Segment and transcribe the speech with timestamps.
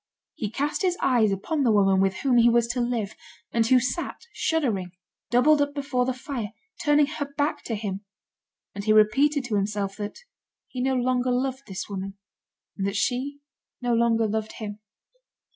[0.33, 3.13] He cast his eyes upon the woman with whom he was to live,
[3.51, 4.93] and who sat shuddering,
[5.29, 8.03] doubled up before the fire, turning her back to him;
[8.73, 10.17] and he repeated to himself that
[10.67, 12.17] he no longer loved this woman,
[12.75, 13.41] and that she
[13.79, 14.79] no longer loved him.